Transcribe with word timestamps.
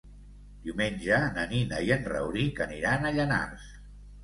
Diumenge 0.63 1.19
na 1.35 1.43
Nina 1.51 1.83
i 1.89 1.93
en 1.97 2.09
Rauric 2.15 2.65
aniran 2.69 3.09
a 3.09 3.15
Llanars. 3.21 3.71